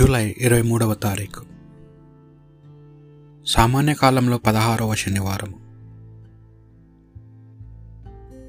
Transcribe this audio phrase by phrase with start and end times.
[0.00, 1.44] July ఇరవై మూడవ తారీఖు.
[3.46, 5.54] సామాన్య కాలంలో పదహారవ శనివారం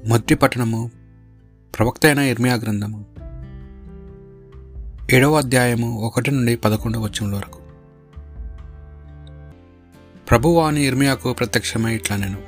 [0.08, 0.90] మొదటి పట్టణము
[1.78, 3.04] ప్రవక్త అయిన ఇర్మియా గ్రంథము
[5.12, 7.58] ఏడవ అధ్యాయము ఒకటి నుండి పదకొండవ వచనం వరకు.
[10.30, 12.38] ప్రభువాని ఇర్మియాకు ప్రత్యక్షమై ఇట్లా నేను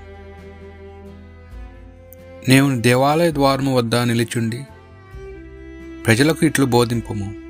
[2.48, 4.64] నేను దేవాలయ ద్వారము వద్ద నిలిచుండి
[6.06, 7.43] ప్రజలకు ఇట్లు బోధింపము.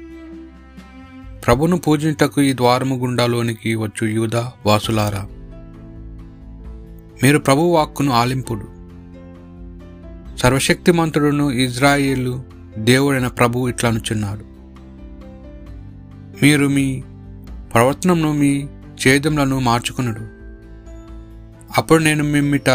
[1.47, 5.29] ప్రభును పూజించటకు ఈ ద్వారము గుండాలోనికి వచ్చు యూద వాసులారా.
[7.23, 8.67] మీరు ప్రభు వాక్కును ఆలింపుడు.
[10.37, 12.45] సర్వశక్తిమంతుడును ఇజ్రాయేలు
[12.79, 14.45] దేవుడైన ప్రభు ఇట్లనుచున్నాడు
[16.43, 17.03] మీరు మీ
[17.75, 18.67] ప్రవర్తనను మీ
[19.07, 20.21] చేదములను మార్చుకునుడు.
[21.79, 22.71] అప్పుడు నేను మిమ్మిట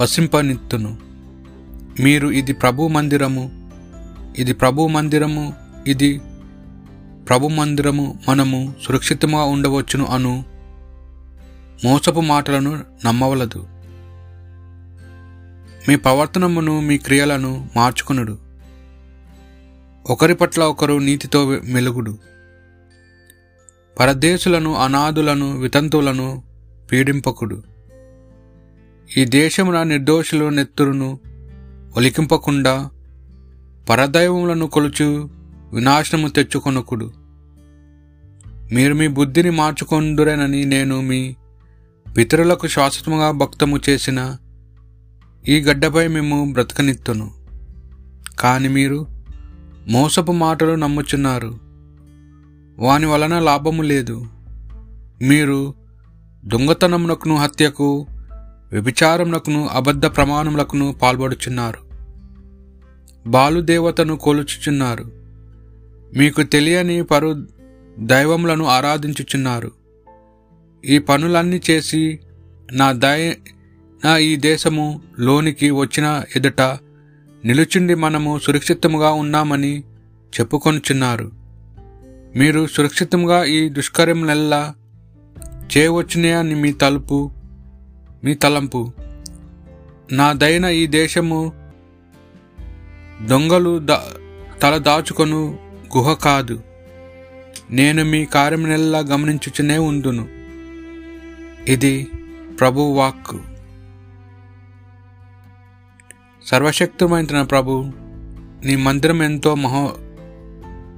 [0.00, 0.96] వసింపనిత్తును.
[2.00, 3.70] మీరు ఇది ప్రభు మందిరము
[4.38, 5.52] ఇది ప్రభు మందిరము
[5.86, 6.20] ఇది
[7.30, 10.44] ప్రభు మందిరము మనము సురక్షితంగా ఉండవచ్చును అను
[11.84, 13.66] మోసపు మాటలను నమ్మవలదు.
[15.88, 18.38] మీ ప్రవర్తనమును మీ క్రియలను మార్చుకునుడు.
[20.10, 22.18] ఒకరి పట్ల ఒకరు నీతితో మెలుగుడు.
[24.00, 26.42] పరదేశులను అనాథులను వితంతువులను
[26.92, 27.62] పీడింపకుడు.
[29.16, 31.18] ఈ దేశమున నిర్దోషుల నెత్తురును
[31.96, 32.90] ఒలికింపకుండా
[33.88, 35.30] పరదైవములను కొలుచు
[35.72, 37.19] వినాశనము తెచ్చుకొనకుడు.
[38.72, 41.36] మీరు మీ బుద్ధిని మార్చుకొందురేనని నేను మీ
[42.16, 44.36] పితరులకు శాశ్వతముగా భక్తము చేసిన
[45.48, 47.30] ఈ గడ్డపై మేము బ్రతకనిత్తును.
[48.40, 49.06] కాని మీరు
[49.88, 51.58] మోసపు మాటలు నమ్ముచున్నారు.
[52.78, 54.26] వాని వలన లాభము లేదు.
[55.22, 55.74] మీరు
[56.44, 58.06] దొంగతనమునకును హత్యకు
[58.72, 61.78] వ్యభిచారమునకును అబద్ధ ప్రమాణములకును పాల్పడుచున్నారు.
[63.26, 65.12] బాలుదేవతను కొలుచుచున్నారు.
[66.16, 67.59] మీకు తెలియని పరు
[68.00, 69.70] దైవములను ఆరాధించుచున్నారు.
[70.84, 72.20] ఈ పనులన్నీ చేసి
[72.72, 73.34] నా దయ
[74.04, 76.60] నా ఈ దేశము లోనికి వచ్చిన ఎదుట
[77.44, 79.84] నిలుచుండి మనము సురక్షితముగా ఉన్నామని
[80.40, 81.32] చెప్పుకొనుచున్నారు.
[82.36, 84.74] మీరు సురక్షితంగా ఈ దుష్కర్యములెల్లా
[85.76, 87.30] చేయవచ్చునని మీ తలుపు
[88.24, 88.92] మీ తలంపు.
[90.12, 91.52] నా దైన ఈ దేశము
[93.26, 94.04] దొంగలు దా
[94.62, 95.58] తల దాచుకొను
[95.96, 96.69] గుహ కాదు.
[97.72, 100.28] నేను మీ కార్యమునెల్లా గమనించుచునే ఉందును.
[101.68, 102.08] ఇది
[102.60, 103.38] ప్రభు వాక్కు.
[106.46, 107.84] సర్వశక్తిమైన ప్రభు
[108.64, 109.94] నీ మందిరం ఎంతో మహో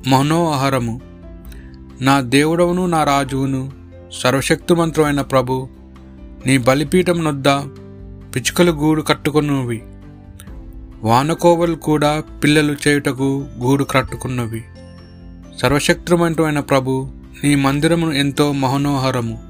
[0.06, 1.00] మనోహరము.
[2.00, 3.72] నా దేవుడవును నా రాజువును
[4.12, 5.68] సర్వశక్తిమంతుడైన ప్రభు
[6.46, 7.48] నీ బలిపీఠం నొద్ద
[8.34, 9.82] పిచ్చుకలు గూడు కట్టుకున్నవి
[11.02, 14.64] వానకోవలు కూడా పిల్లలు చేయుటకు గూడు కట్టుకున్నవి.
[15.62, 17.10] సర్వశక్తిమంతుడైన ప్రభు
[17.44, 19.42] నీ మందిరమును ఎంతో మహనోహరము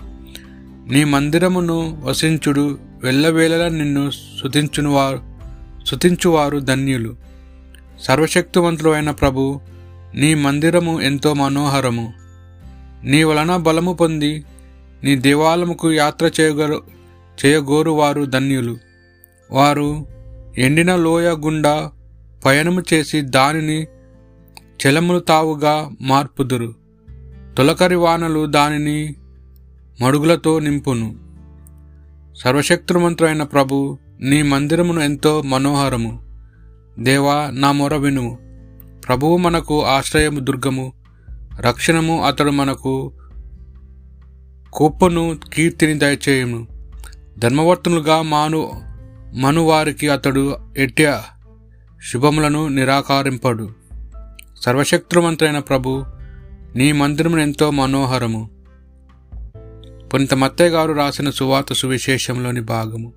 [0.89, 5.21] నీ మందిరమును వసించుడు వెళ్ళవేళలా నిన్ను శుతించును వారు
[5.87, 7.17] శుతించువారు ధన్యులు.
[8.01, 9.61] సర్వశక్తివంతుడు అయిన ప్రభు
[10.15, 12.13] నీ మందిరము ఎంతో మనోహరము.
[13.05, 14.45] నీ వలన బలము పొంది
[15.05, 16.83] నీ దేవాలయముకు యాత్ర చేయగరు
[17.45, 18.77] చేయగోరు వారు ధన్యులు.
[19.51, 20.07] వారు
[20.59, 21.91] ఎండిన లోయ గుండా
[22.45, 23.87] పయనము చేసి దానిని
[24.87, 26.75] చెలములు తావుగా మార్పుదురు.
[27.59, 29.15] తొలకరి వానలు దానిని
[30.03, 31.17] మడుగులతో నింపును.
[32.35, 36.23] సర్వశక్తిమంతుడైన ప్రభు నీ మందిరమును ఎంతో మనోహరము.
[36.99, 38.39] దేవా నా మొర వినుము
[39.07, 40.93] ప్రభువు మనకు ఆశ్రయము దుర్గము.
[41.61, 43.13] రక్షణము అతడు మనకు
[44.73, 46.67] కుప్పను కీర్తిని దయచేయము
[47.39, 48.73] ధర్మవర్తనులుగా మాను
[49.35, 51.07] మనువారికి అతడు ఎట్టి
[52.13, 53.82] శుభములను నిరాకరింపడు.
[54.63, 56.05] సర్వశక్తుమంతులైన ప్రభు
[56.77, 58.51] నీ మందిరము ఎంతో మనోహరము.
[60.15, 63.13] పునిత మత్తయ్య గారు రాసిన సువాత సువిశేషంలోని భాగము.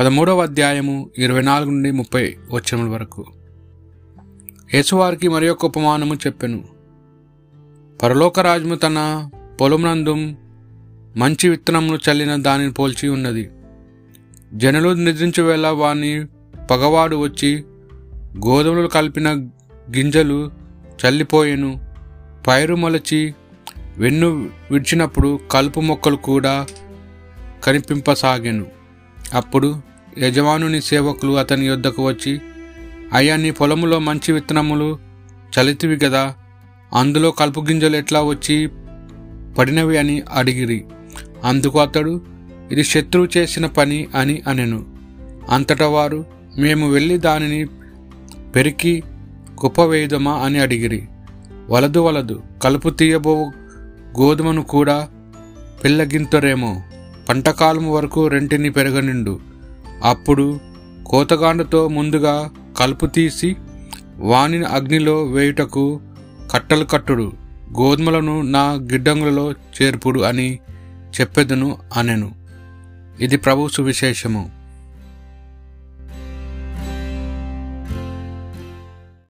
[0.00, 3.26] పదమూడవ అధ్యాయము ఇరవై నాలుగు నుండి ముప్పై వచనముల వరకు.
[4.74, 6.64] యేసువారికి మరి ఒక ఉపమానము చెప్పెను.
[8.02, 10.14] పరలోకరాజము తన పొలమునందు
[11.16, 13.50] మంచి విత్తనమును చల్లిన దానిని పోల్చి ఉన్నది.
[14.54, 16.26] జనులు నిద్రించు వేళ వాని
[16.70, 17.64] పగవాడు వచ్చి
[18.46, 19.48] గోధుమలు కలిపిన
[19.94, 20.50] గింజలు
[21.00, 21.80] చల్లిపోయెను.
[22.46, 23.34] పైరు మొలచి
[23.98, 26.66] వెన్ను విడిచినప్పుడు కలుపు మొక్కలు కూడా
[27.64, 28.66] కనిపింపసాగాను.
[29.34, 29.82] అప్పుడు
[30.18, 32.40] యజమానుని సేవకులు అతని యొద్దకు వచ్చి
[33.12, 34.98] అయ్యా నీ పొలములో మంచి విత్తనములు
[35.54, 36.34] చలితివి కదా
[36.92, 38.68] అందులో కలుపు గింజలు ఎట్లా వచ్చి
[39.58, 40.84] పడినవి అని అడిగిరి.
[41.44, 42.22] అందుకు అతడు
[42.72, 44.86] ఇది శత్రువు చేసిన పని అని అనెను.
[45.50, 46.26] అంతటా వారు
[46.58, 47.66] మేము వెళ్ళి దానిని
[48.52, 49.02] పెరికి
[49.58, 51.08] కుప్పవేయుదమా అని అడిగిరి.
[51.70, 53.52] వలదు వలదు కలుపు తీయబో
[54.20, 55.08] గోధుమను కూడా
[55.84, 56.82] పిల్లగింతరేమో.
[57.28, 59.40] పంటకాలం వరకు రెంటిని పెరగనిండు.
[60.04, 60.60] అప్పుడు
[61.06, 63.56] కోతగాండుతో ముందుగా కలుపు తీసి
[64.18, 66.00] వాణిని అగ్నిలో వేయుటకు
[66.50, 67.32] కట్టలు కట్టుడు.
[67.80, 70.58] గోధుమలను నా గిడ్డంగులలో చేర్పుడు అని
[71.20, 72.34] చెప్పెదను అనెను.
[73.20, 74.50] ఇది ప్రభు సువిశేషము.